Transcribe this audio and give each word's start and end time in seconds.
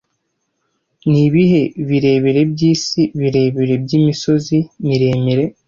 Nibihe 1.11 1.61
birebire 1.87 2.41
byisi 2.53 3.01
birebire 3.19 3.73
byimisozi 3.83 4.57
miremire 4.85 5.43